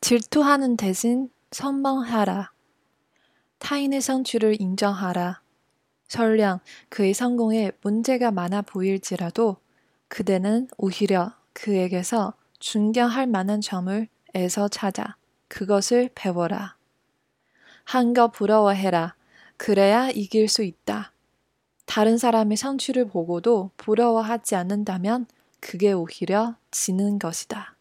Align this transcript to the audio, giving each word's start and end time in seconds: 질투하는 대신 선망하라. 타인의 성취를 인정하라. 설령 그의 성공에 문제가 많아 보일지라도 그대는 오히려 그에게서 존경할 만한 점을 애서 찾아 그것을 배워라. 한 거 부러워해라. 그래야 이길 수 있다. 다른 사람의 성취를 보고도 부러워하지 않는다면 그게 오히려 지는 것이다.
질투하는 0.00 0.76
대신 0.76 1.28
선망하라. 1.50 2.52
타인의 3.58 4.00
성취를 4.00 4.60
인정하라. 4.60 5.40
설령 6.08 6.60
그의 6.88 7.12
성공에 7.12 7.72
문제가 7.82 8.30
많아 8.30 8.62
보일지라도 8.62 9.56
그대는 10.08 10.68
오히려 10.78 11.34
그에게서 11.52 12.34
존경할 12.60 13.26
만한 13.26 13.60
점을 13.60 14.08
애서 14.34 14.68
찾아 14.68 15.16
그것을 15.48 16.10
배워라. 16.14 16.76
한 17.84 18.14
거 18.14 18.28
부러워해라. 18.30 19.14
그래야 19.56 20.10
이길 20.10 20.48
수 20.48 20.62
있다. 20.62 21.12
다른 21.86 22.18
사람의 22.18 22.56
성취를 22.56 23.06
보고도 23.06 23.70
부러워하지 23.76 24.54
않는다면 24.54 25.26
그게 25.60 25.92
오히려 25.92 26.56
지는 26.70 27.18
것이다. 27.18 27.77